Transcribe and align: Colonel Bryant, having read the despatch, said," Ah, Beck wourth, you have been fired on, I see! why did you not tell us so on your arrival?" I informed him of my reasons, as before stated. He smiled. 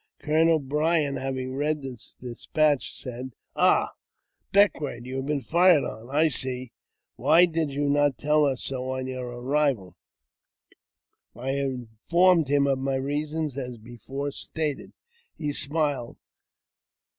Colonel 0.17 0.57
Bryant, 0.57 1.19
having 1.19 1.53
read 1.53 1.83
the 1.83 1.95
despatch, 2.19 2.91
said," 2.91 3.35
Ah, 3.55 3.91
Beck 4.51 4.81
wourth, 4.81 5.05
you 5.05 5.17
have 5.17 5.27
been 5.27 5.41
fired 5.41 5.83
on, 5.83 6.09
I 6.09 6.27
see! 6.27 6.71
why 7.17 7.45
did 7.45 7.69
you 7.69 7.87
not 7.87 8.17
tell 8.17 8.43
us 8.45 8.63
so 8.63 8.89
on 8.93 9.05
your 9.05 9.27
arrival?" 9.27 9.95
I 11.35 11.51
informed 11.51 12.47
him 12.47 12.65
of 12.65 12.79
my 12.79 12.95
reasons, 12.95 13.55
as 13.59 13.77
before 13.77 14.31
stated. 14.31 14.93
He 15.37 15.53
smiled. 15.53 16.17